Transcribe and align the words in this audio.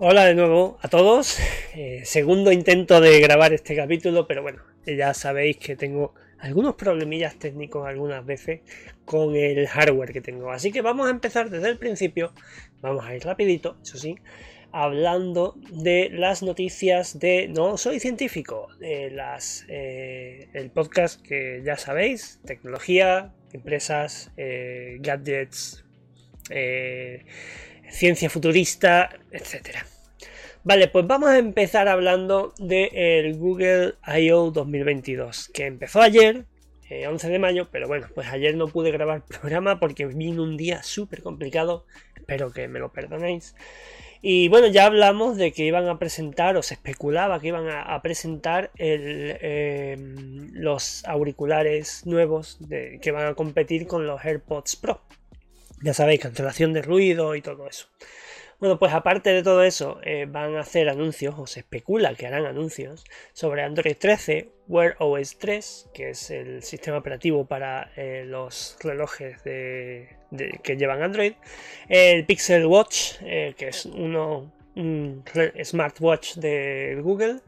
Hola 0.00 0.26
de 0.26 0.36
nuevo 0.36 0.78
a 0.80 0.86
todos. 0.86 1.40
Eh, 1.74 2.02
segundo 2.04 2.52
intento 2.52 3.00
de 3.00 3.18
grabar 3.18 3.52
este 3.52 3.74
capítulo, 3.74 4.28
pero 4.28 4.42
bueno, 4.42 4.62
ya 4.86 5.12
sabéis 5.12 5.56
que 5.56 5.74
tengo 5.74 6.14
algunos 6.38 6.76
problemillas 6.76 7.36
técnicos 7.36 7.84
algunas 7.84 8.24
veces 8.24 8.60
con 9.04 9.34
el 9.34 9.66
hardware 9.66 10.12
que 10.12 10.20
tengo. 10.20 10.52
Así 10.52 10.70
que 10.70 10.82
vamos 10.82 11.08
a 11.08 11.10
empezar 11.10 11.50
desde 11.50 11.70
el 11.70 11.78
principio. 11.78 12.32
Vamos 12.80 13.04
a 13.04 13.16
ir 13.16 13.24
rapidito, 13.24 13.76
eso 13.82 13.98
sí, 13.98 14.14
hablando 14.70 15.56
de 15.72 16.10
las 16.12 16.44
noticias 16.44 17.18
de 17.18 17.48
No 17.48 17.76
Soy 17.76 17.98
Científico, 17.98 18.68
de 18.78 19.10
las, 19.10 19.66
eh, 19.68 20.48
el 20.52 20.70
podcast 20.70 21.20
que 21.20 21.60
ya 21.64 21.76
sabéis, 21.76 22.38
tecnología, 22.46 23.34
empresas, 23.52 24.30
eh, 24.36 24.98
gadgets, 25.00 25.84
ciencia 27.90 28.30
futurista, 28.30 29.10
etcétera. 29.32 29.84
Vale, 30.68 30.88
pues 30.88 31.06
vamos 31.06 31.30
a 31.30 31.38
empezar 31.38 31.88
hablando 31.88 32.52
del 32.58 33.38
Google 33.38 33.94
I.O. 34.06 34.50
2022, 34.50 35.48
que 35.48 35.64
empezó 35.64 36.02
ayer, 36.02 36.44
11 36.90 37.26
eh, 37.26 37.30
de 37.30 37.38
mayo, 37.38 37.68
pero 37.72 37.88
bueno, 37.88 38.06
pues 38.14 38.28
ayer 38.28 38.54
no 38.54 38.68
pude 38.68 38.90
grabar 38.90 39.24
programa 39.40 39.80
porque 39.80 40.04
vino 40.04 40.42
un 40.42 40.58
día 40.58 40.82
súper 40.82 41.22
complicado, 41.22 41.86
espero 42.14 42.52
que 42.52 42.68
me 42.68 42.80
lo 42.80 42.92
perdonéis. 42.92 43.54
Y 44.20 44.48
bueno, 44.48 44.66
ya 44.66 44.84
hablamos 44.84 45.38
de 45.38 45.52
que 45.52 45.64
iban 45.64 45.88
a 45.88 45.98
presentar, 45.98 46.58
o 46.58 46.62
se 46.62 46.74
especulaba 46.74 47.40
que 47.40 47.48
iban 47.48 47.66
a, 47.70 48.02
presentar 48.02 48.70
em, 48.76 50.50
los 50.52 51.02
auriculares 51.06 52.04
nuevos 52.04 52.58
que 52.68 53.10
van 53.10 53.28
a 53.28 53.34
competir 53.34 53.86
con 53.86 54.06
los 54.06 54.22
AirPods 54.22 54.76
Pro. 54.76 55.00
Ya 55.80 55.94
sabéis, 55.94 56.20
cancelación 56.20 56.74
de 56.74 56.82
ruido 56.82 57.36
y 57.36 57.40
todo 57.40 57.66
eso. 57.66 57.86
Bueno, 58.60 58.76
pues 58.76 58.92
aparte 58.92 59.30
de 59.30 59.44
todo 59.44 59.62
eso, 59.62 60.00
eh, 60.02 60.26
van 60.28 60.56
a 60.56 60.60
hacer 60.60 60.88
anuncios, 60.88 61.36
o 61.38 61.46
se 61.46 61.60
especula 61.60 62.16
que 62.16 62.26
harán 62.26 62.44
anuncios, 62.44 63.04
sobre 63.32 63.62
Android 63.62 63.96
13, 63.96 64.48
Wear 64.66 64.96
OS 64.98 65.38
3, 65.38 65.90
que 65.94 66.10
es 66.10 66.28
el 66.32 66.64
sistema 66.64 66.98
operativo 66.98 67.46
para 67.46 67.92
eh, 67.94 68.24
los 68.26 68.76
relojes 68.80 69.40
que 69.42 70.76
llevan 70.76 71.02
Android, 71.04 71.34
el 71.88 72.26
Pixel 72.26 72.66
Watch, 72.66 73.12
eh, 73.22 73.54
que 73.56 73.68
es 73.68 73.86
uno, 73.86 74.52
un 74.74 75.22
smartwatch 75.62 76.34
de 76.38 76.98
Google, 77.00 77.38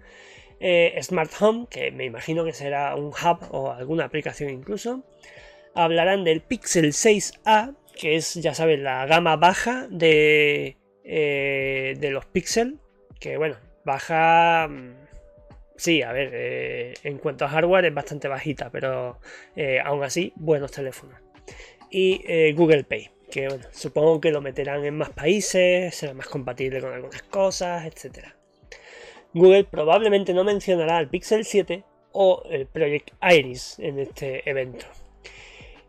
Smart 1.02 1.32
Home, 1.40 1.66
que 1.68 1.90
me 1.90 2.04
imagino 2.04 2.44
que 2.44 2.52
será 2.52 2.94
un 2.94 3.08
hub 3.08 3.48
o 3.50 3.72
alguna 3.72 4.04
aplicación 4.04 4.50
incluso. 4.50 5.02
Hablarán 5.74 6.22
del 6.22 6.40
Pixel 6.40 6.92
6A, 6.92 7.74
que 7.98 8.14
es, 8.14 8.34
ya 8.34 8.54
sabes, 8.54 8.78
la 8.78 9.06
gama 9.06 9.36
baja 9.36 9.88
de, 9.90 10.76
eh, 11.04 11.94
de 11.98 12.10
los 12.10 12.26
Pixel, 12.26 12.78
que 13.18 13.36
bueno, 13.36 13.56
baja... 13.84 14.68
Mm, 14.68 14.94
sí, 15.76 16.02
a 16.02 16.12
ver, 16.12 16.30
eh, 16.32 16.94
en 17.04 17.18
cuanto 17.18 17.44
a 17.44 17.48
hardware 17.48 17.86
es 17.86 17.94
bastante 17.94 18.28
bajita, 18.28 18.70
pero 18.70 19.18
eh, 19.56 19.80
aún 19.84 20.02
así, 20.02 20.32
buenos 20.36 20.72
teléfonos. 20.72 21.18
Y 21.90 22.52
Google 22.52 22.84
Pay, 22.84 23.10
que 23.32 23.48
bueno, 23.48 23.64
supongo 23.72 24.20
que 24.20 24.30
lo 24.30 24.40
meterán 24.40 24.84
en 24.84 24.96
más 24.96 25.10
países, 25.10 25.92
será 25.92 26.14
más 26.14 26.28
compatible 26.28 26.80
con 26.80 26.92
algunas 26.92 27.22
cosas, 27.22 27.84
etc. 27.84 28.28
Google 29.34 29.64
probablemente 29.64 30.32
no 30.32 30.44
mencionará 30.44 31.00
el 31.00 31.08
Pixel 31.08 31.44
7 31.44 31.82
o 32.12 32.44
el 32.48 32.66
Project 32.66 33.10
Iris 33.22 33.78
en 33.80 33.98
este 33.98 34.48
evento. 34.48 34.86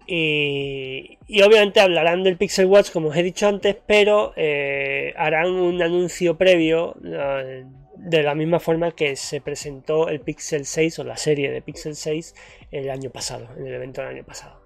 Y, 0.07 1.17
obviamente 1.43 1.79
hablarán 1.79 2.23
del 2.23 2.37
Pixel 2.37 2.65
Watch, 2.65 2.91
como 2.91 3.09
os 3.09 3.17
he 3.17 3.23
dicho 3.23 3.47
antes, 3.47 3.77
pero 3.85 4.33
eh, 4.35 5.13
harán 5.15 5.51
un 5.51 5.81
anuncio 5.81 6.37
previo 6.37 6.95
eh, 7.03 7.65
de 7.95 8.23
la 8.23 8.35
misma 8.35 8.59
forma 8.59 8.91
que 8.91 9.15
se 9.15 9.41
presentó 9.41 10.09
el 10.09 10.19
Pixel 10.19 10.65
6 10.65 10.99
o 10.99 11.03
la 11.03 11.17
serie 11.17 11.51
de 11.51 11.61
Pixel 11.61 11.95
6 11.95 12.35
el 12.71 12.89
año 12.89 13.09
pasado, 13.11 13.47
en 13.57 13.67
el 13.67 13.73
evento 13.73 14.01
del 14.01 14.09
año 14.11 14.23
pasado. 14.23 14.59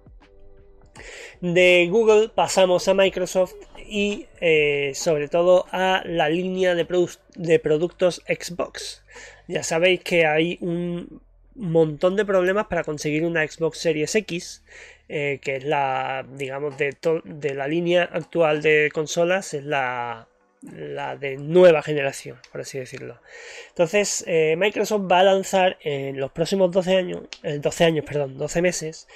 De 1.40 1.86
Google 1.90 2.30
pasamos 2.34 2.88
a 2.88 2.94
Microsoft 2.94 3.54
y 3.86 4.26
eh, 4.40 4.92
sobre 4.94 5.28
todo 5.28 5.66
a 5.70 6.02
la 6.06 6.28
línea 6.30 6.74
de, 6.74 6.86
de 7.34 7.58
productos 7.58 8.22
Xbox. 8.26 9.04
Ya 9.46 9.62
sabéis 9.62 10.00
que 10.00 10.26
hay 10.26 10.58
un 10.62 11.20
montón 11.54 12.16
de 12.16 12.24
problemas 12.24 12.66
para 12.66 12.84
conseguir 12.84 13.24
una 13.24 13.46
Xbox 13.46 13.78
Series 13.78 14.14
X 14.14 14.62
eh, 15.08 15.38
que 15.40 15.54
es 15.54 15.64
la, 15.64 16.26
digamos, 16.34 16.76
de, 16.78 16.96
de, 17.22 17.54
la 17.54 17.68
línea 17.68 18.10
actual 18.12 18.60
de 18.60 18.90
consolas, 18.92 19.54
es 19.54 19.64
la, 19.64 20.26
la 20.62 21.16
de 21.16 21.36
nueva 21.36 21.80
generación, 21.80 22.38
por 22.50 22.62
así 22.62 22.80
decirlo. 22.80 23.20
Entonces, 23.68 24.24
eh, 24.26 24.56
Microsoft 24.58 25.02
va 25.08 25.20
a 25.20 25.22
lanzar 25.22 25.78
en 25.82 26.18
los 26.18 26.32
próximos 26.32 26.72
12 26.72 26.96
años, 26.96 27.22
12 27.42 27.84
años, 27.84 28.04
perdón, 28.04 28.36
12 28.36 28.62
meses, 28.62 29.06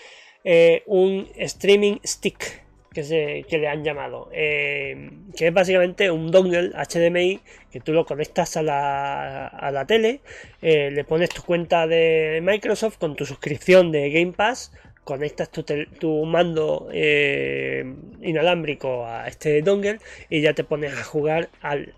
eh, 0.44 0.84
un 0.86 1.28
streaming 1.34 1.98
stick 2.04 2.62
que, 2.92 3.02
se, 3.02 3.44
que 3.48 3.58
le 3.58 3.66
han 3.66 3.82
llamado, 3.82 4.28
que 4.30 5.10
es 5.36 5.52
básicamente 5.52 6.08
un 6.12 6.30
dongle 6.30 6.70
HDMI 6.70 7.40
que 7.72 7.80
tú 7.80 7.92
lo 7.92 8.04
conectas 8.06 8.56
a 8.56 8.62
la, 8.62 9.46
a 9.48 9.70
la 9.72 9.86
tele, 9.86 10.20
le 10.60 11.04
pones 11.04 11.30
tu 11.30 11.42
cuenta 11.42 11.88
de 11.88 12.40
Microsoft 12.42 12.98
con 12.98 13.16
tu 13.16 13.26
suscripción 13.26 13.90
de 13.90 14.10
Game 14.10 14.32
Pass 14.32 14.72
conectas 15.10 15.50
tu, 15.50 16.24
mando 16.24 16.88
eh, 16.92 17.84
inalámbrico 18.22 19.04
a 19.06 19.26
este 19.26 19.60
dongle 19.60 19.98
y 20.28 20.40
ya 20.40 20.54
te 20.54 20.62
pones 20.62 20.96
a 20.96 21.02
jugar 21.02 21.48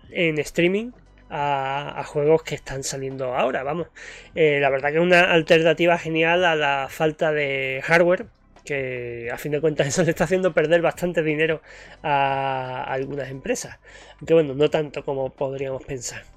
en 0.09 0.39
streaming 0.39 0.93
a, 1.29 2.03
juegos 2.07 2.41
que 2.41 2.55
están 2.55 2.83
saliendo 2.83 3.35
ahora. 3.35 3.61
Vamos, 3.61 3.87
eh, 4.33 4.57
la 4.59 4.71
verdad 4.71 4.89
que 4.89 4.95
es 4.95 5.03
una 5.03 5.31
alternativa 5.31 5.95
genial 5.99 6.43
a 6.43 6.55
la 6.55 6.87
falta 6.89 7.31
de 7.31 7.81
hardware 7.83 8.25
que 8.65 9.29
a 9.31 9.37
fin 9.37 9.51
de 9.51 9.61
cuentas 9.61 9.85
eso 9.89 10.01
le 10.01 10.09
está 10.09 10.23
haciendo 10.23 10.51
perder 10.51 10.81
bastante 10.81 11.21
dinero 11.21 11.61
a 12.01 12.83
algunas 12.85 13.29
empresas. 13.29 13.77
Aunque 14.19 14.33
bueno, 14.33 14.55
no 14.55 14.71
tanto 14.71 15.05
como 15.05 15.29
podríamos 15.29 15.83
pensar. 15.85 16.32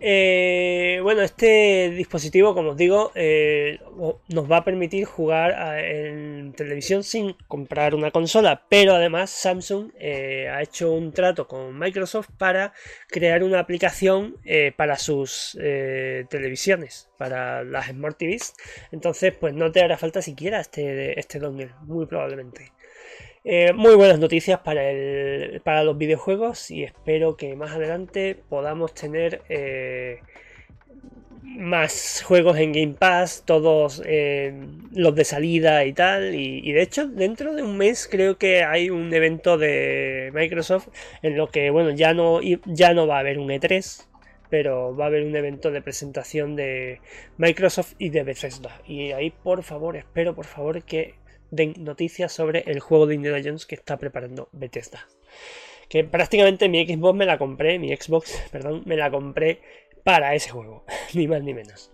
Eh, 0.00 1.00
bueno, 1.02 1.22
este 1.22 1.90
dispositivo, 1.90 2.54
como 2.54 2.70
os 2.70 2.76
digo, 2.76 3.10
eh, 3.16 3.80
nos 4.28 4.50
va 4.50 4.58
a 4.58 4.64
permitir 4.64 5.04
jugar 5.04 5.80
en 5.84 6.52
televisión 6.52 7.02
sin 7.02 7.34
comprar 7.48 7.94
una 7.96 8.12
consola, 8.12 8.64
pero 8.68 8.94
además 8.94 9.30
Samsung 9.30 9.90
eh, 9.98 10.48
ha 10.48 10.62
hecho 10.62 10.92
un 10.92 11.12
trato 11.12 11.48
con 11.48 11.76
Microsoft 11.76 12.28
para 12.38 12.72
crear 13.08 13.42
una 13.42 13.58
aplicación 13.58 14.36
para 14.76 14.96
sus 14.96 15.58
televisiones, 16.30 17.10
para 17.18 17.64
las 17.64 17.88
Smart 17.88 18.16
TVs. 18.18 18.54
Entonces, 18.92 19.34
pues 19.34 19.54
no 19.54 19.72
te 19.72 19.82
hará 19.82 19.96
falta 19.96 20.22
siquiera 20.22 20.60
este, 20.60 21.18
este 21.18 21.38
dongle, 21.40 21.70
muy 21.82 22.06
probablemente. 22.06 22.72
Eh, 23.50 23.72
muy 23.72 23.94
buenas 23.94 24.18
noticias 24.18 24.60
para, 24.60 24.90
el, 24.90 25.62
para 25.62 25.82
los 25.82 25.96
videojuegos 25.96 26.70
y 26.70 26.84
espero 26.84 27.38
que 27.38 27.56
más 27.56 27.70
adelante 27.70 28.36
podamos 28.50 28.92
tener 28.92 29.40
eh, 29.48 30.20
más 31.44 32.22
juegos 32.26 32.58
en 32.58 32.72
Game 32.74 32.92
Pass, 32.98 33.44
todos 33.46 34.02
eh, 34.04 34.52
los 34.92 35.14
de 35.14 35.24
salida 35.24 35.86
y 35.86 35.94
tal. 35.94 36.34
Y, 36.34 36.72
de 36.72 36.82
hecho, 36.82 37.08
dentro 37.08 37.54
de 37.54 37.62
un 37.62 37.78
mes 37.78 38.06
creo 38.06 38.36
que 38.36 38.64
hay 38.64 38.90
un 38.90 39.14
evento 39.14 39.56
de 39.56 40.30
Microsoft 40.34 40.88
en 41.22 41.38
lo 41.38 41.48
que, 41.48 41.70
bueno, 41.70 41.88
ya 41.92 42.12
no, 42.12 42.40
ya 42.42 42.92
no 42.92 43.06
va 43.06 43.16
a 43.16 43.20
haber 43.20 43.38
un 43.38 43.48
E3, 43.48 44.08
pero 44.50 44.94
va 44.94 45.04
a 45.04 45.08
haber 45.08 45.24
un 45.24 45.34
evento 45.34 45.70
de 45.70 45.80
presentación 45.80 46.54
de 46.54 47.00
Microsoft 47.38 47.94
y 47.98 48.10
de 48.10 48.24
Bethesda. 48.24 48.78
Y 48.86 49.12
ahí, 49.12 49.30
por 49.30 49.62
favor, 49.62 49.96
espero, 49.96 50.34
por 50.34 50.44
favor, 50.44 50.82
que 50.82 51.14
den 51.50 51.74
noticias 51.78 52.32
sobre 52.32 52.64
el 52.66 52.80
juego 52.80 53.06
de 53.06 53.14
Indiana 53.14 53.40
Jones 53.42 53.66
que 53.66 53.74
está 53.74 53.96
preparando 53.96 54.48
Bethesda. 54.52 55.06
Que 55.88 56.04
prácticamente 56.04 56.68
mi 56.68 56.86
Xbox 56.86 57.16
me 57.16 57.26
la 57.26 57.38
compré, 57.38 57.78
mi 57.78 57.94
Xbox, 57.96 58.42
perdón, 58.52 58.82
me 58.84 58.96
la 58.96 59.10
compré 59.10 59.60
para 60.04 60.34
ese 60.34 60.50
juego, 60.50 60.84
ni 61.14 61.26
más 61.26 61.42
ni 61.42 61.54
menos. 61.54 61.90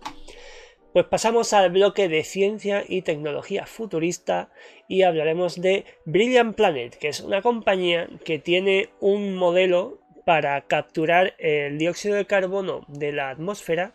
Pues 0.93 1.07
pasamos 1.07 1.51
al 1.51 1.71
bloque 1.71 2.07
de 2.07 2.23
ciencia 2.23 2.85
y 2.87 3.01
tecnología 3.01 3.65
futurista 3.65 4.49
y 4.87 5.01
hablaremos 5.01 5.59
de 5.59 5.83
Brilliant 6.05 6.55
Planet, 6.55 6.95
que 6.95 7.09
es 7.09 7.19
una 7.19 7.41
compañía 7.41 8.07
que 8.23 8.39
tiene 8.39 8.87
un 9.01 9.35
modelo 9.35 9.99
para 10.25 10.61
capturar 10.61 11.35
el 11.37 11.77
dióxido 11.77 12.15
de 12.15 12.25
carbono 12.25 12.85
de 12.87 13.11
la 13.11 13.29
atmósfera 13.29 13.93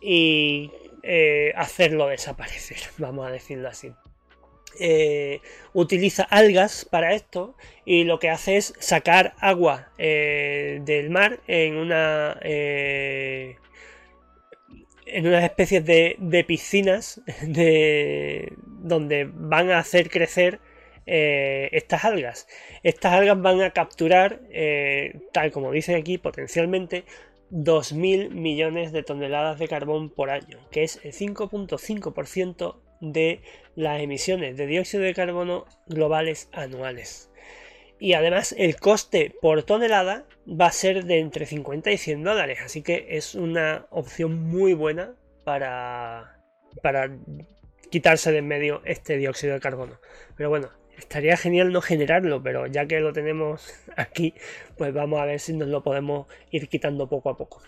y 0.00 0.70
eh, 1.02 1.52
hacerlo 1.56 2.06
desaparecer, 2.06 2.78
vamos 2.98 3.26
a 3.26 3.30
decirlo 3.30 3.68
así. 3.68 3.92
Eh, 4.78 5.40
utiliza 5.72 6.22
algas 6.24 6.84
para 6.84 7.14
esto 7.14 7.54
y 7.84 8.04
lo 8.04 8.18
que 8.18 8.30
hace 8.30 8.56
es 8.56 8.74
sacar 8.78 9.34
agua 9.38 9.90
eh, 9.98 10.80
del 10.84 11.10
mar 11.10 11.40
en 11.46 11.76
una 11.76 12.38
eh, 12.42 13.56
en 15.06 15.26
unas 15.26 15.44
especies 15.44 15.84
de, 15.84 16.44
piscinas 16.48 17.20
de, 17.42 18.52
donde 18.66 19.30
van 19.32 19.70
a 19.70 19.78
hacer 19.78 20.10
crecer 20.10 20.60
eh, 21.06 21.68
estas 21.72 22.04
algas. 22.04 22.48
Estas 22.82 23.12
algas 23.12 23.40
van 23.40 23.62
a 23.62 23.70
capturar, 23.70 24.40
tal 25.32 25.52
como 25.52 25.70
dicen 25.70 25.94
aquí, 25.94 26.18
potencialmente 26.18 27.04
2.000 27.52 28.30
millones 28.30 28.90
de 28.92 29.04
toneladas 29.04 29.58
de 29.60 29.68
carbón 29.68 30.10
por 30.10 30.30
año, 30.30 30.58
que 30.70 30.82
es 30.82 30.98
el 31.04 31.12
5.5% 31.12 32.76
de 33.00 33.40
las 33.74 34.00
emisiones 34.00 34.56
de 34.56 34.66
dióxido 34.66 35.02
de 35.02 35.14
carbono 35.14 35.66
globales 35.86 36.48
anuales. 36.52 37.30
Y 37.98 38.12
además 38.12 38.54
el 38.58 38.76
coste 38.76 39.34
por 39.40 39.62
tonelada 39.62 40.26
va 40.48 40.66
a 40.66 40.72
ser 40.72 41.04
de 41.04 41.18
entre 41.18 41.46
50 41.46 41.90
y 41.90 41.96
100 41.96 42.24
dólares, 42.24 42.58
así 42.62 42.82
que 42.82 43.06
es 43.10 43.34
una 43.34 43.86
opción 43.90 44.38
muy 44.42 44.74
buena 44.74 45.14
para, 45.44 46.42
para 46.82 47.16
quitarse 47.90 48.32
de 48.32 48.38
en 48.38 48.48
medio 48.48 48.82
este 48.84 49.16
dióxido 49.16 49.54
de 49.54 49.60
carbono. 49.60 49.98
Pero 50.36 50.50
bueno, 50.50 50.70
estaría 50.98 51.36
genial 51.36 51.72
no 51.72 51.80
generarlo, 51.80 52.42
pero 52.42 52.66
ya 52.66 52.86
que 52.86 53.00
lo 53.00 53.12
tenemos 53.12 53.72
aquí, 53.96 54.34
pues 54.76 54.92
vamos 54.92 55.20
a 55.20 55.24
ver 55.24 55.40
si 55.40 55.54
nos 55.54 55.68
lo 55.68 55.82
podemos 55.82 56.26
ir 56.50 56.68
quitando 56.68 57.08
poco 57.08 57.30
a 57.30 57.36
poco. 57.36 57.62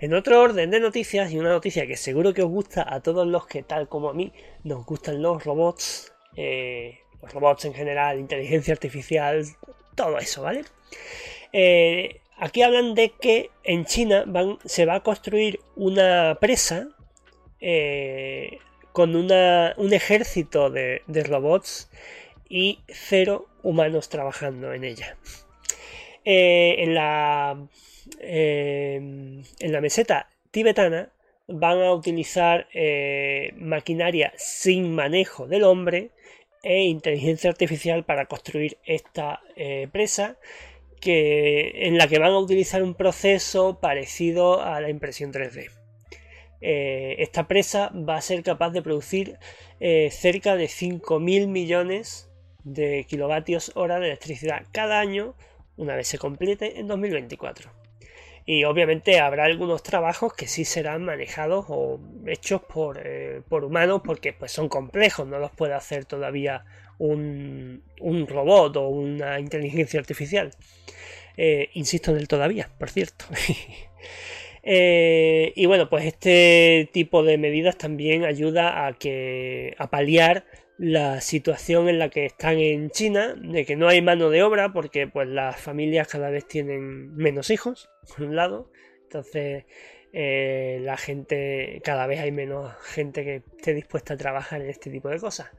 En 0.00 0.14
otro 0.14 0.40
orden 0.40 0.70
de 0.70 0.80
noticias, 0.80 1.32
y 1.32 1.38
una 1.38 1.50
noticia 1.50 1.86
que 1.86 1.96
seguro 1.96 2.34
que 2.34 2.42
os 2.42 2.50
gusta 2.50 2.84
a 2.88 3.00
todos 3.00 3.26
los 3.26 3.46
que, 3.46 3.62
tal 3.62 3.88
como 3.88 4.10
a 4.10 4.14
mí, 4.14 4.32
nos 4.64 4.84
gustan 4.84 5.22
los 5.22 5.44
robots, 5.44 6.12
eh, 6.36 6.98
los 7.22 7.32
robots 7.32 7.64
en 7.64 7.74
general, 7.74 8.18
inteligencia 8.18 8.72
artificial, 8.72 9.44
todo 9.94 10.18
eso, 10.18 10.42
¿vale? 10.42 10.64
Eh, 11.52 12.20
aquí 12.38 12.62
hablan 12.62 12.94
de 12.94 13.10
que 13.10 13.50
en 13.62 13.84
China 13.84 14.24
se 14.64 14.86
va 14.86 14.96
a 14.96 15.02
construir 15.02 15.60
una 15.76 16.38
presa 16.40 16.88
eh, 17.60 18.58
con 18.92 19.14
un 19.16 19.92
ejército 19.92 20.68
de, 20.70 21.02
robots 21.06 21.88
y 22.48 22.80
cero 22.88 23.46
humanos 23.62 24.08
trabajando 24.08 24.72
en 24.72 24.84
ella. 24.84 25.16
En 26.24 26.94
la 26.94 27.56
Em, 28.18 29.42
en 29.60 29.72
la 29.72 29.80
meseta 29.80 30.28
tibetana 30.50 31.10
van 31.46 31.82
a 31.82 31.92
utilizar 31.92 32.68
eh, 32.72 33.52
maquinaria 33.56 34.32
sin 34.36 34.94
manejo 34.94 35.46
del 35.46 35.64
hombre 35.64 36.10
e 36.62 36.82
inteligencia 36.82 37.50
artificial 37.50 38.04
para 38.04 38.26
construir 38.26 38.78
esta 38.84 39.40
eh, 39.56 39.88
presa 39.92 40.36
que, 41.00 41.86
en 41.86 41.98
la 41.98 42.06
que 42.06 42.18
van 42.18 42.32
a 42.32 42.38
utilizar 42.38 42.82
un 42.82 42.94
proceso 42.94 43.80
parecido 43.80 44.62
a 44.62 44.80
la 44.80 44.88
impresión 44.88 45.32
3D. 45.32 45.70
Eh, 46.60 47.16
esta 47.18 47.48
presa 47.48 47.90
va 47.90 48.16
a 48.16 48.20
ser 48.20 48.42
capaz 48.44 48.70
de 48.70 48.82
producir 48.82 49.38
cerca 50.10 50.54
de 50.54 50.66
5.000 50.66 51.48
millones 51.48 52.30
de 52.62 53.04
kilovatios 53.08 53.72
hora 53.74 53.98
de 53.98 54.06
electricidad 54.06 54.62
cada 54.70 55.00
año 55.00 55.34
una 55.76 55.96
vez 55.96 56.08
se 56.08 56.18
complete 56.18 56.78
en 56.78 56.86
2024. 56.86 57.70
Y 58.44 58.64
obviamente 58.64 59.20
habrá 59.20 59.44
algunos 59.44 59.82
trabajos 59.82 60.34
que 60.34 60.48
sí 60.48 60.64
serán 60.64 61.04
manejados 61.04 61.66
o 61.68 62.00
hechos 62.26 62.62
por, 62.62 63.00
eh, 63.04 63.42
humanos 63.48 64.02
porque 64.04 64.32
pues, 64.32 64.50
son 64.50 64.68
complejos, 64.68 65.26
no 65.26 65.38
los 65.38 65.52
puede 65.52 65.74
hacer 65.74 66.04
todavía 66.04 66.64
un, 66.98 67.82
robot 68.28 68.76
o 68.76 68.88
una 68.88 69.38
inteligencia 69.38 70.00
artificial. 70.00 70.50
Eh, 71.36 71.70
insisto 71.74 72.10
en 72.10 72.18
el 72.18 72.28
todavía, 72.28 72.70
por 72.78 72.90
cierto. 72.90 73.26
Eh, 74.64 75.52
y 75.56 75.66
bueno, 75.66 75.90
pues 75.90 76.04
este 76.04 76.88
tipo 76.92 77.24
de 77.24 77.36
medidas 77.36 77.76
también 77.78 78.24
ayuda 78.24 78.86
a 78.86 78.92
que 78.92 79.74
a 79.76 79.90
paliar 79.90 80.44
la 80.82 81.20
situación 81.20 81.88
en 81.88 82.00
la 82.00 82.08
que 82.08 82.26
están 82.26 82.58
en 82.58 82.90
China, 82.90 83.36
de 83.36 83.64
que 83.64 83.76
no 83.76 83.86
hay 83.86 84.02
mano 84.02 84.30
de 84.30 84.42
obra 84.42 84.72
porque 84.72 85.06
pues 85.06 85.28
las 85.28 85.60
familias 85.60 86.08
cada 86.08 86.28
vez 86.28 86.48
tienen 86.48 87.14
menos 87.14 87.50
hijos, 87.50 87.88
por 88.08 88.26
un 88.26 88.34
lado, 88.34 88.68
entonces 89.04 89.64
eh, 90.12 90.80
la 90.82 90.96
gente, 90.96 91.80
cada 91.84 92.08
vez 92.08 92.18
hay 92.18 92.32
menos 92.32 92.74
gente 92.82 93.22
que 93.22 93.36
esté 93.36 93.74
dispuesta 93.74 94.14
a 94.14 94.16
trabajar 94.16 94.60
en 94.60 94.70
este 94.70 94.90
tipo 94.90 95.08
de 95.08 95.20
cosas. 95.20 95.52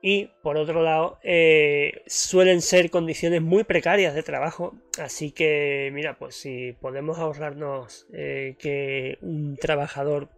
Y 0.00 0.30
por 0.40 0.56
otro 0.56 0.84
lado, 0.84 1.18
eh, 1.24 2.02
suelen 2.06 2.62
ser 2.62 2.90
condiciones 2.90 3.42
muy 3.42 3.64
precarias 3.64 4.14
de 4.14 4.22
trabajo, 4.22 4.76
así 5.00 5.32
que 5.32 5.90
mira, 5.92 6.16
pues 6.16 6.36
si 6.36 6.74
podemos 6.80 7.18
ahorrarnos 7.18 8.06
eh, 8.12 8.54
que 8.60 9.18
un 9.20 9.56
trabajador 9.56 10.28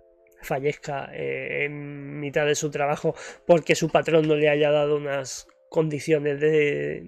fallezca 0.46 1.10
eh, 1.12 1.64
en 1.64 2.20
mitad 2.20 2.46
de 2.46 2.54
su 2.54 2.70
trabajo 2.70 3.14
porque 3.46 3.74
su 3.74 3.90
patrón 3.90 4.26
no 4.26 4.36
le 4.36 4.48
haya 4.48 4.70
dado 4.70 4.96
unas 4.96 5.48
condiciones 5.68 6.40
de, 6.40 7.04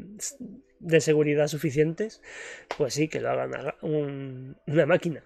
seguridad 1.01 1.49
suficientes, 1.49 2.21
pues 2.77 2.95
sí, 2.95 3.09
que 3.09 3.21
lo 3.21 3.31
hagan 3.31 3.75
una 3.83 4.87
máquina. 4.87 5.25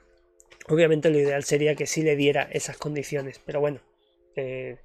Obviamente 0.68 1.10
lo 1.10 1.18
ideal 1.18 1.42
sería 1.42 1.74
que 1.74 1.86
sí 1.86 2.02
le 2.02 2.14
diera 2.14 2.48
esas 2.52 2.76
condiciones, 2.76 3.40
pero 3.44 3.60
bueno, 3.60 3.80
eh, 4.36 4.76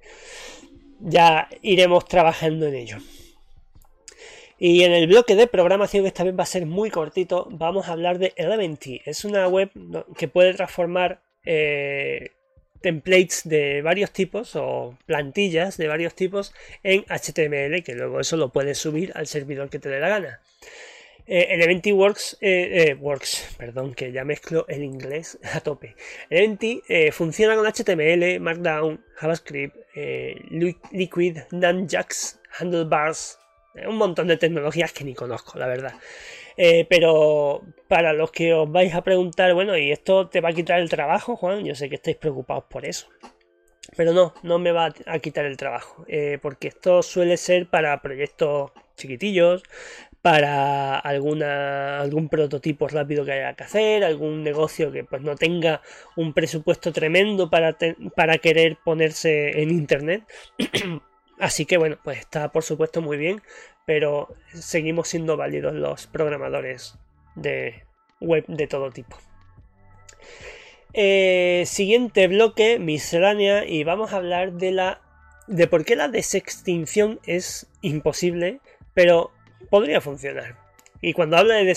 ya 1.00 1.48
iremos 1.62 2.04
trabajando 2.06 2.66
en 2.66 2.74
ello. 2.74 2.98
Y 4.58 4.82
en 4.82 4.92
el 4.92 5.06
bloque 5.06 5.36
de 5.36 5.46
programación, 5.46 6.02
que 6.02 6.08
esta 6.08 6.24
vez 6.24 6.36
va 6.36 6.42
a 6.42 6.46
ser 6.46 6.66
muy 6.66 6.90
cortito, 6.90 7.46
vamos 7.50 7.88
a 7.88 7.92
hablar 7.92 8.18
de 8.18 8.32
Elementy. 8.36 9.00
Es 9.04 9.24
una 9.24 9.46
web 9.46 9.70
que 10.16 10.26
puede 10.26 10.52
transformar 10.54 11.22
eh, 11.44 12.32
templates 12.80 13.48
de 13.48 13.82
varios 13.82 14.12
tipos 14.12 14.56
o 14.56 14.96
plantillas 15.06 15.76
de 15.76 15.88
varios 15.88 16.14
tipos 16.14 16.54
en 16.82 17.04
HTML, 17.08 17.82
que 17.82 17.94
luego 17.94 18.20
eso 18.20 18.36
lo 18.36 18.50
puedes 18.50 18.78
subir 18.78 19.12
al 19.14 19.26
servidor 19.26 19.70
que 19.70 19.78
te 19.78 19.88
dé 19.88 20.00
la 20.00 20.08
gana. 20.08 20.40
Eh, 21.30 21.48
Elementy 21.50 21.92
Works, 21.92 22.38
eh, 22.40 22.88
eh, 22.88 22.94
Works, 22.94 23.54
perdón, 23.58 23.92
que 23.92 24.12
ya 24.12 24.24
mezclo 24.24 24.64
el 24.66 24.82
inglés 24.82 25.38
a 25.52 25.60
tope. 25.60 25.94
Elementy 26.30 26.82
funciona 27.12 27.54
con 27.54 27.66
HTML, 27.66 28.40
Markdown, 28.40 29.04
JavaScript, 29.16 29.76
Liquid, 30.90 31.38
Nunjax, 31.50 32.40
Handlebars, 32.58 33.38
un 33.86 33.96
montón 33.96 34.26
de 34.26 34.38
tecnologías 34.38 34.92
que 34.92 35.04
ni 35.04 35.14
conozco, 35.14 35.58
la 35.58 35.66
verdad. 35.66 35.94
Eh, 36.58 36.86
pero 36.90 37.62
para 37.86 38.12
los 38.12 38.32
que 38.32 38.52
os 38.52 38.70
vais 38.70 38.92
a 38.92 39.02
preguntar, 39.02 39.54
bueno, 39.54 39.78
¿y 39.78 39.92
esto 39.92 40.28
te 40.28 40.40
va 40.40 40.48
a 40.50 40.52
quitar 40.52 40.80
el 40.80 40.90
trabajo, 40.90 41.36
Juan? 41.36 41.64
Yo 41.64 41.74
sé 41.76 41.88
que 41.88 41.94
estáis 41.94 42.16
preocupados 42.16 42.64
por 42.64 42.84
eso. 42.84 43.06
Pero 43.96 44.12
no, 44.12 44.34
no 44.42 44.58
me 44.58 44.72
va 44.72 44.92
a 45.06 45.18
quitar 45.20 45.46
el 45.46 45.56
trabajo, 45.56 46.04
eh, 46.08 46.38
porque 46.42 46.68
esto 46.68 47.02
suele 47.02 47.36
ser 47.36 47.70
para 47.70 48.02
proyectos 48.02 48.72
chiquitillos, 48.96 49.62
para 50.20 50.98
alguna, 50.98 52.00
algún 52.00 52.28
prototipo 52.28 52.88
rápido 52.88 53.24
que 53.24 53.32
haya 53.32 53.54
que 53.54 53.64
hacer, 53.64 54.04
algún 54.04 54.42
negocio 54.42 54.90
que 54.92 55.04
pues 55.04 55.22
no 55.22 55.36
tenga 55.36 55.80
un 56.16 56.34
presupuesto 56.34 56.92
tremendo 56.92 57.48
para, 57.48 57.76
para 58.16 58.38
querer 58.38 58.78
ponerse 58.84 59.62
en 59.62 59.70
internet. 59.70 60.24
Así 61.38 61.66
que 61.66 61.76
bueno, 61.76 61.98
pues 62.02 62.18
está 62.18 62.50
por 62.50 62.64
supuesto 62.64 63.00
muy 63.00 63.16
bien 63.16 63.42
pero 63.88 64.36
seguimos 64.52 65.08
siendo 65.08 65.38
válidos 65.38 65.72
los 65.72 66.06
programadores 66.08 66.98
de 67.36 67.84
web 68.20 68.44
de 68.46 68.66
todo 68.66 68.90
tipo. 68.90 69.16
Eh, 70.92 71.62
siguiente 71.64 72.28
bloque, 72.28 72.78
miscelánea, 72.78 73.64
y 73.64 73.84
vamos 73.84 74.12
a 74.12 74.16
hablar 74.16 74.52
de 74.52 74.72
la 74.72 75.00
de 75.46 75.66
por 75.68 75.86
qué 75.86 75.96
la 75.96 76.08
desextinción 76.08 77.18
es 77.24 77.66
imposible, 77.80 78.60
pero 78.92 79.30
podría 79.70 80.02
funcionar. 80.02 80.56
Y 81.00 81.14
cuando 81.14 81.38
habla 81.38 81.54
de 81.54 81.74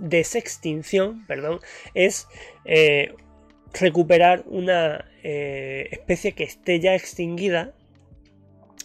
desextinción, 0.00 1.26
perdón, 1.26 1.60
es 1.94 2.28
eh, 2.66 3.14
recuperar 3.72 4.44
una 4.44 5.06
eh, 5.22 5.88
especie 5.92 6.32
que 6.32 6.44
esté 6.44 6.78
ya 6.78 6.94
extinguida 6.94 7.72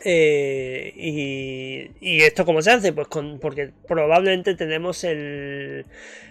eh, 0.04 1.92
y, 2.00 2.22
esto 2.22 2.46
cómo 2.46 2.62
se 2.62 2.72
hace? 2.72 2.94
Pues 2.94 3.08
porque 3.42 3.72
probablemente 3.88 4.56
tenemos 4.56 5.04
el, 5.04 5.86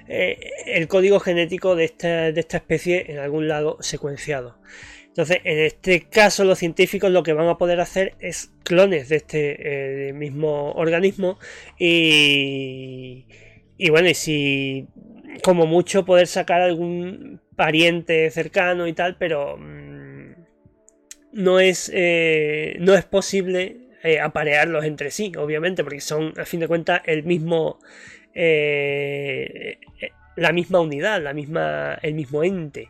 eh, 0.08 0.38
el 0.66 0.88
código 0.88 1.20
genético 1.20 1.76
de 1.76 1.84
esta, 1.84 2.32
de 2.32 2.40
esta 2.40 2.58
especie 2.58 3.10
en 3.10 3.18
algún 3.18 3.48
lado 3.48 3.78
secuenciado. 3.80 4.58
Entonces, 5.08 5.38
en 5.44 5.58
este 5.60 6.02
caso, 6.08 6.44
los 6.44 6.58
científicos 6.58 7.10
lo 7.10 7.22
que 7.22 7.32
van 7.32 7.48
a 7.48 7.56
poder 7.56 7.80
hacer 7.80 8.14
es 8.20 8.52
clones 8.64 9.08
de 9.08 9.16
este 9.16 10.08
eh, 10.08 10.12
mismo 10.12 10.72
organismo 10.72 11.38
y, 11.78 13.26
y 13.78 13.90
bueno, 13.90 14.10
y 14.10 14.14
si 14.14 14.88
como 15.42 15.66
mucho 15.66 16.04
poder 16.04 16.26
sacar 16.26 16.60
algún 16.60 17.40
pariente 17.56 18.30
cercano 18.30 18.86
y 18.86 18.92
tal, 18.92 19.16
pero 19.16 19.56
mm, 19.56 19.75
no 21.36 21.60
es, 21.60 21.90
eh, 21.94 22.76
no 22.80 22.94
es 22.94 23.04
posible 23.04 23.76
eh, 24.02 24.18
aparearlos 24.20 24.84
entre 24.84 25.10
sí, 25.10 25.32
obviamente, 25.36 25.84
porque 25.84 26.00
son 26.00 26.32
a 26.38 26.46
fin 26.46 26.60
de 26.60 26.66
cuentas 26.66 27.02
el 27.04 27.24
mismo, 27.24 27.78
eh, 28.34 29.78
la 30.34 30.52
misma 30.52 30.80
unidad, 30.80 31.22
la 31.22 31.34
misma, 31.34 31.98
el 32.02 32.14
mismo 32.14 32.42
ente. 32.42 32.88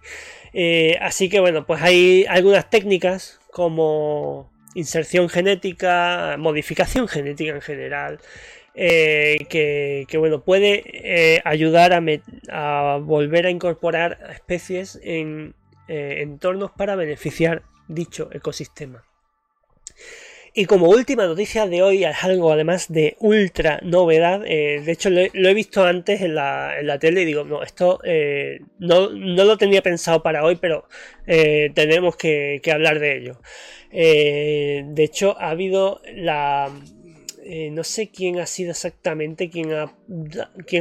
así 1.00 1.28
que 1.28 1.40
bueno, 1.40 1.66
pues 1.66 1.82
hay 1.82 2.24
algunas 2.28 2.70
técnicas 2.70 3.40
como 3.50 4.50
inserción 4.74 5.28
genética, 5.28 6.36
modificación 6.38 7.08
genética 7.08 7.52
en 7.52 7.62
general, 7.62 8.20
que, 8.74 10.06
bueno, 10.18 10.42
puede 10.44 11.42
ayudar 11.44 11.92
a, 11.94 12.98
volver 12.98 13.46
a 13.46 13.50
incorporar 13.50 14.18
especies 14.30 15.00
en 15.02 15.54
entornos 15.88 16.70
para 16.72 16.94
beneficiar 16.94 17.62
dicho 17.88 18.28
ecosistema. 18.32 19.04
Y 20.58 20.64
como 20.64 20.88
última 20.88 21.26
noticia 21.26 21.66
de 21.66 21.82
hoy, 21.82 22.04
algo 22.04 22.50
además 22.50 22.90
de 22.90 23.16
ultra 23.20 23.78
novedad. 23.82 24.40
de 24.40 24.90
hecho, 24.90 25.10
lo, 25.10 25.20
he 25.20 25.54
visto 25.54 25.84
antes 25.84 26.22
en 26.22 26.34
la, 26.34 26.80
en 26.80 26.86
la, 26.86 26.98
tele 26.98 27.22
y 27.22 27.24
digo, 27.26 27.44
no, 27.44 27.62
esto 27.62 28.00
no, 28.78 29.10
no, 29.10 29.44
lo 29.44 29.58
tenía 29.58 29.82
pensado 29.82 30.22
para 30.22 30.44
hoy, 30.44 30.56
pero 30.56 30.88
tenemos 31.26 32.16
que, 32.16 32.60
que, 32.62 32.72
hablar 32.72 33.00
de 33.00 33.18
ello. 33.18 33.40
de 33.92 35.04
hecho, 35.04 35.36
ha 35.38 35.50
habido 35.50 36.00
la, 36.14 36.72
eh, 37.48 37.70
no 37.70 37.84
sé 37.84 38.10
quién 38.10 38.40
ha 38.40 38.46
sido 38.46 38.72
exactamente 38.72 39.50
quien 39.50 39.72
ha, 39.72 39.92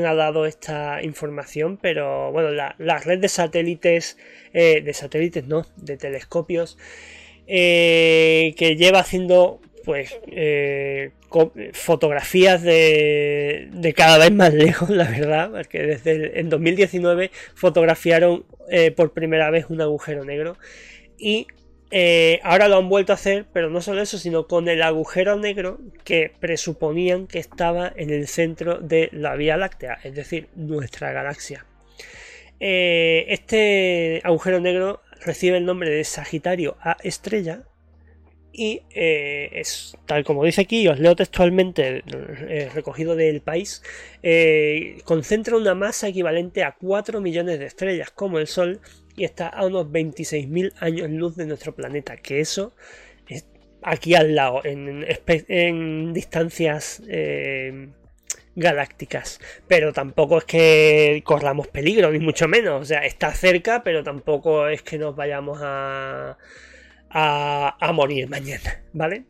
ha 0.09 0.15
dado 0.15 0.47
esta 0.47 1.03
información, 1.03 1.77
pero 1.79 2.31
bueno, 2.31 2.49
la, 2.49 2.99
red 3.05 3.19
de 3.19 3.29
satélites, 3.29 4.17
eh, 4.51 4.81
de 4.81 4.93
satélites 4.95 5.45
no, 5.45 5.67
de 5.75 5.95
telescopios, 5.95 6.79
eh, 7.45 8.55
que 8.57 8.75
lleva 8.75 8.99
haciendo 8.99 9.61
pues 9.83 10.19
fotografías 11.73 12.63
de, 12.63 13.69
de, 13.71 13.93
cada 13.93 14.17
vez 14.17 14.31
más 14.31 14.51
lejos, 14.51 14.89
la 14.89 15.03
verdad, 15.03 15.51
porque 15.51 15.83
desde 15.83 16.11
el, 16.13 16.31
en 16.33 16.49
2019 16.49 17.29
fotografiaron 17.53 18.43
por 18.95 19.13
primera 19.13 19.51
vez 19.51 19.67
un 19.69 19.81
agujero 19.81 20.25
negro 20.25 20.57
y 21.19 21.45
eh, 21.91 22.39
ahora 22.43 22.67
lo 22.67 22.77
han 22.77 22.89
vuelto 22.89 23.13
a 23.13 23.15
hacer, 23.15 23.45
pero 23.53 23.69
no 23.69 23.81
solo 23.81 24.01
eso, 24.01 24.17
sino 24.17 24.47
con 24.47 24.67
el 24.67 24.81
agujero 24.81 25.37
negro 25.37 25.79
que 26.03 26.31
presuponían 26.39 27.27
que 27.27 27.39
estaba 27.39 27.91
en 27.95 28.09
el 28.09 28.27
centro 28.27 28.79
de 28.79 29.09
la 29.11 29.35
Vía 29.35 29.55
Láctea, 29.57 29.99
es 30.03 30.15
decir, 30.15 30.49
nuestra 30.55 31.11
galaxia. 31.11 31.65
Eh, 32.59 33.25
este 33.29 34.21
agujero 34.23 34.59
negro 34.59 35.01
recibe 35.21 35.57
el 35.57 35.65
nombre 35.65 35.89
de 35.89 36.03
Sagitario 36.03 36.77
A 36.79 36.97
estrella 37.03 37.63
y 38.51 38.83
eh, 38.91 39.49
es 39.53 39.97
tal 40.05 40.23
como 40.23 40.45
dice 40.45 40.61
aquí, 40.61 40.87
os 40.87 40.97
leo 40.97 41.15
textualmente 41.15 42.03
recogido 42.73 43.15
del 43.15 43.41
país, 43.41 43.83
concentra 45.03 45.57
una 45.57 45.75
masa 45.75 46.07
equivalente 46.07 46.63
a 46.63 46.71
4 46.71 47.19
millones 47.19 47.59
de 47.59 47.65
estrellas 47.65 48.11
como 48.11 48.39
el 48.39 48.47
Sol 48.47 48.79
y 49.15 49.23
está 49.23 49.47
a 49.47 49.65
unos 49.65 49.87
26.000 49.87 50.73
años 50.79 51.09
luz 51.09 51.35
de 51.35 51.45
nuestro 51.45 51.73
planeta, 51.73 52.17
que 52.17 52.39
eso 52.39 52.73
es 53.27 53.45
aquí 53.81 54.15
al 54.15 54.35
lado, 54.35 54.61
en, 54.63 56.13
distancias 56.13 57.01
eh, 57.07 57.89
galácticas. 58.55 59.39
Pero 59.67 59.93
tampoco 59.93 60.39
es 60.39 60.45
que 60.45 61.21
corramos 61.25 61.67
peligro, 61.67 62.11
ni 62.11 62.19
mucho 62.19 62.47
menos. 62.47 62.81
O 62.81 62.85
sea, 62.85 63.05
está 63.05 63.33
cerca, 63.33 63.83
pero 63.83 64.03
tampoco 64.03 64.67
es 64.67 64.81
que 64.81 64.97
nos 64.97 65.15
vayamos 65.15 65.59
a, 65.61 66.37
a, 67.09 67.77
a 67.79 67.91
morir 67.93 68.27
mañana, 68.27 68.83
¿vale? 68.93 69.25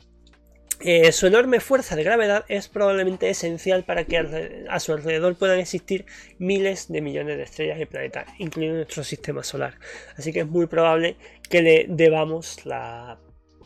Eh, 0.82 1.12
su 1.12 1.28
enorme 1.28 1.60
fuerza 1.60 1.96
de 1.96 2.04
gravedad 2.04 2.46
es 2.48 2.68
probablemente 2.68 3.30
esencial 3.30 3.84
para 3.84 4.04
que 4.04 4.18
a 4.70 4.80
su 4.80 4.94
alrededor 4.94 5.36
puedan 5.36 5.60
existir 5.60 6.06
miles 6.38 6.92
de 6.92 7.02
millones 7.02 7.38
de 7.38 7.44
estrellas 7.44 7.80
y 7.80 7.86
planetas, 7.86 8.28
incluido 8.40 8.76
nuestro 8.76 9.04
sistema 9.04 9.44
solar. 9.44 9.76
Así 10.18 10.34
que 10.34 10.42
es 10.42 10.48
muy 10.48 10.68
probable 10.68 11.16
que 11.50 11.62
le 11.62 11.86
debamos 11.88 12.66
la 12.66 13.18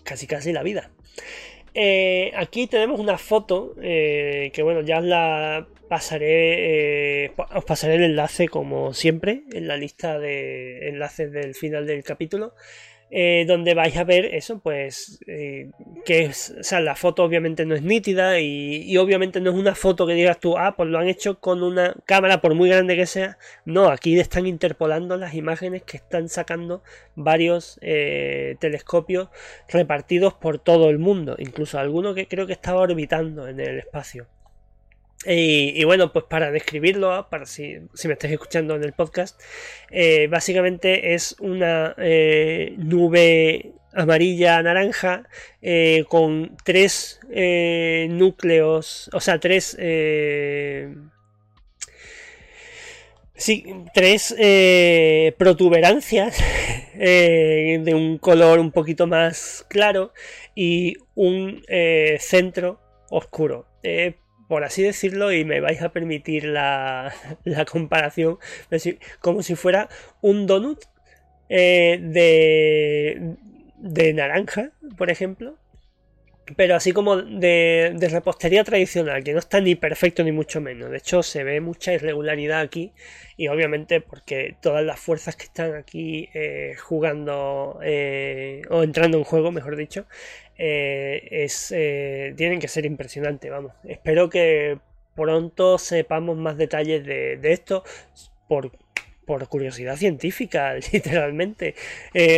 casi 0.03 0.27
casi 0.27 0.53
la 0.53 0.63
vida. 0.63 0.91
Eh, 1.73 2.31
aquí 2.35 2.67
tenemos 2.67 2.99
una 2.99 3.17
foto 3.17 3.75
eh, 3.81 4.51
que 4.53 4.63
bueno 4.63 4.81
ya 4.81 5.01
la 5.01 5.67
pasaré 5.87 7.31
os 7.53 7.65
pasaré 7.65 7.95
el 7.95 8.03
enlace 8.03 8.47
como 8.47 8.93
siempre 8.93 9.43
en 9.51 9.67
la 9.67 9.77
lista 9.77 10.17
de 10.17 10.89
enlaces 10.89 11.31
del 11.31 11.53
final 11.53 11.85
del 11.85 12.03
capítulo 12.03 12.53
eh, 13.11 13.45
donde 13.47 13.73
vais 13.73 13.97
a 13.97 14.03
ver 14.03 14.25
eso, 14.25 14.59
pues 14.59 15.19
eh, 15.25 15.71
que 16.05 16.25
es, 16.25 16.53
o 16.59 16.63
sea, 16.63 16.79
la 16.79 16.95
foto 16.95 17.23
obviamente 17.23 17.65
no 17.65 17.73
es 17.73 17.81
nítida 17.81 18.39
y, 18.39 18.95
obviamente 18.97 19.41
no 19.41 19.49
es 19.49 19.55
una 19.55 19.73
foto 19.73 20.05
que 20.05 20.13
digas 20.13 20.39
tú, 20.39 20.57
ah, 20.57 20.75
pues 20.77 20.89
lo 20.89 20.99
han 20.99 21.07
hecho 21.07 21.39
con 21.39 21.63
una 21.63 21.95
cámara 22.05 22.41
por 22.41 22.53
muy 22.53 22.69
grande 22.69 22.95
que 22.95 23.05
sea. 23.07 23.37
No, 23.65 23.89
aquí 23.89 24.19
están 24.19 24.45
interpolando 24.45 25.17
las 25.17 25.33
imágenes 25.33 25.83
que 25.83 25.97
están 25.97 26.29
sacando 26.29 26.83
varios 27.15 27.79
eh, 27.81 28.57
telescopios 28.59 29.29
repartidos 29.67 30.33
por 30.35 30.59
todo 30.59 30.89
el 30.89 30.99
mundo, 30.99 31.35
incluso 31.39 31.79
alguno 31.79 32.13
que 32.13 32.27
creo 32.27 32.45
que 32.45 32.53
estaba 32.53 32.81
orbitando 32.81 33.47
en 33.47 33.59
el 33.59 33.79
espacio. 33.79 34.27
Y, 35.25 35.83
bueno, 35.83 36.13
pues 36.13 36.25
para 36.25 36.49
describirlo, 36.49 37.27
para 37.29 37.45
si, 37.45 37.77
me 38.05 38.13
estáis 38.13 38.33
escuchando 38.33 38.75
en 38.75 38.85
el 38.85 38.93
podcast, 38.93 39.39
eh, 39.91 40.27
básicamente 40.27 41.13
es 41.13 41.35
una 41.39 41.93
eh, 41.97 42.73
nube 42.77 43.73
amarilla 43.91 44.61
naranja 44.63 45.27
eh, 45.61 46.05
con 46.07 46.55
tres 46.63 47.19
núcleos, 47.27 49.09
o 49.13 49.19
sea, 49.19 49.39
tres... 49.39 49.77
Sí, 53.35 53.63
tres 53.93 54.35
protuberancias 55.37 56.37
de 56.95 57.93
un 57.95 58.17
color 58.17 58.59
un 58.59 58.71
poquito 58.71 59.07
más 59.07 59.65
claro 59.69 60.13
y 60.55 60.95
un 61.15 61.63
centro 62.19 62.81
oscuro 63.09 63.65
por 64.49 64.63
así 64.63 64.81
decirlo, 64.81 65.31
y 65.31 65.45
me 65.45 65.61
vais 65.61 65.79
a 65.83 65.89
permitir 65.89 66.43
la, 66.45 67.13
comparación, 67.71 68.39
como 69.21 69.43
si 69.43 69.55
fuera 69.55 69.87
un 70.21 70.47
donut 70.47 70.83
eh, 71.49 71.99
de, 73.77 74.13
naranja, 74.13 74.71
por 74.97 75.11
ejemplo, 75.11 75.55
pero 76.55 76.75
así 76.75 76.93
como 76.93 77.17
de, 77.17 77.95
repostería 78.09 78.63
tradicional, 78.63 79.23
que 79.23 79.33
no 79.33 79.39
está 79.39 79.61
ni 79.61 79.75
perfecto 79.75 80.23
ni 80.23 80.31
mucho 80.31 80.61
menos. 80.61 80.89
De 80.89 80.97
hecho, 80.97 81.21
se 81.21 81.43
ve 81.43 81.61
mucha 81.61 81.93
irregularidad 81.93 82.61
aquí 82.61 82.91
y 83.37 83.49
obviamente 83.49 84.01
porque 84.01 84.55
todas 84.63 84.83
las 84.83 84.99
fuerzas 84.99 85.35
que 85.35 85.43
están 85.43 85.75
aquí 85.75 86.27
eh, 86.33 86.73
jugando 86.81 87.79
eh, 87.83 88.63
o 88.71 88.81
entrando 88.81 89.19
en 89.19 89.25
juego, 89.25 89.51
mejor 89.51 89.75
dicho, 89.75 90.07
eh, 90.59 91.27
es, 91.31 91.73
tienen 92.35 92.59
que 92.59 92.67
ser 92.67 92.85
impresionantes. 92.85 93.49
Vamos, 93.49 93.73
espero 93.83 94.29
que 94.29 94.77
pronto 95.15 95.77
sepamos 95.77 96.37
más 96.37 96.57
detalles 96.57 97.05
de, 97.05 97.39
esto 97.43 97.83
por 98.47 98.71
curiosidad 99.47 99.95
científica, 99.95 100.75
literalmente, 100.93 101.75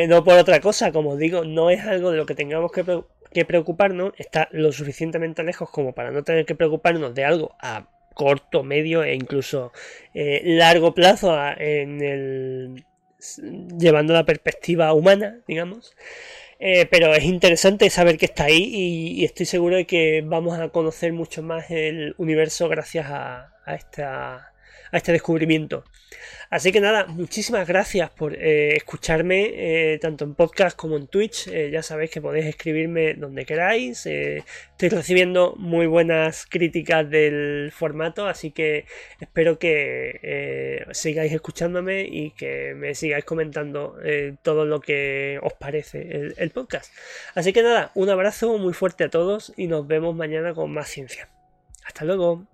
no 0.08 0.24
por 0.24 0.38
otra 0.38 0.60
cosa, 0.62 0.92
como 0.92 1.18
digo, 1.18 1.44
no 1.44 1.70
es 1.70 1.82
algo 1.86 2.12
de 2.12 2.18
lo 2.18 2.26
que 2.26 2.36
tengamos 2.36 2.72
que 2.72 3.46
preocuparnos, 3.46 4.14
está 4.18 4.50
lo 4.52 4.72
suficientemente 4.72 5.44
lejos 5.44 5.70
como 5.70 5.94
para 5.94 6.12
no 6.12 6.24
tener 6.24 6.46
que 6.46 6.56
preocuparnos 6.56 7.16
de 7.16 7.26
algo 7.26 7.56
a 7.60 7.88
corto, 8.14 8.64
medio 8.64 9.04
e 9.04 9.16
incluso 9.16 9.72
eh, 10.14 10.42
largo 10.44 10.94
plazo 10.94 11.36
llevando 13.78 14.14
la 14.14 14.26
perspectiva 14.26 14.94
humana, 14.94 15.40
digamos. 15.48 15.96
Eh, 16.64 16.86
pero 16.92 17.14
es 17.16 17.24
interesante 17.24 17.90
saber 17.90 18.20
que 18.20 18.26
está 18.28 18.44
ahí 18.46 18.70
y, 18.72 19.26
estoy 19.26 19.48
seguro 19.48 19.78
de 19.78 19.86
que 19.88 20.22
vamos 20.24 20.60
a 20.60 20.70
conocer 20.70 21.12
mucho 21.12 21.42
más 21.42 21.72
el 21.72 22.14
universo 22.20 22.70
gracias 22.70 23.08
a, 23.10 23.56
a 23.66 23.74
esta 23.74 24.51
a 24.92 24.98
este 24.98 25.12
descubrimiento. 25.12 25.84
Así 26.52 26.74
que 26.74 26.82
nada, 26.82 27.06
muchísimas 27.06 27.66
gracias 27.66 28.10
por 28.10 28.36
eh, 28.36 28.76
escucharme 28.76 29.52
eh, 29.54 30.00
tanto 30.00 30.26
en 30.26 30.36
podcast 30.36 30.76
como 30.76 30.98
en 30.98 31.08
Twitch. 31.08 31.48
Eh, 31.48 31.70
ya 31.72 31.82
sabéis 31.82 32.12
que 32.12 32.20
podéis 32.20 32.46
escribirme 32.46 33.14
donde 33.14 33.46
queráis. 33.46 34.06
estoy 34.06 34.90
recibiendo 34.90 35.56
muy 35.58 35.88
buenas 35.88 36.46
críticas 36.46 37.10
del 37.10 37.72
formato, 37.74 38.28
así 38.28 38.52
que 38.52 38.86
espero 39.22 39.60
que 39.60 40.86
sigáis 40.92 41.32
escuchándome 41.32 42.02
y 42.02 42.32
que 42.32 42.74
me 42.76 42.96
sigáis 42.96 43.24
comentando 43.24 43.96
todo 44.44 44.66
lo 44.66 44.82
que 44.82 45.40
os 45.42 45.54
parece 45.54 46.02
el, 46.02 46.34
el 46.36 46.50
podcast. 46.50 46.94
Así 47.34 47.54
que 47.54 47.64
nada, 47.64 47.92
un 47.96 48.10
abrazo 48.10 48.58
muy 48.58 48.74
fuerte 48.74 49.06
a 49.06 49.10
todos 49.10 49.54
y 49.56 49.68
nos 49.68 49.88
vemos 49.88 50.18
mañana 50.18 50.54
con 50.54 50.74
más 50.74 50.90
ciencia. 50.90 51.30
Hasta 51.86 52.04
luego. 52.04 52.46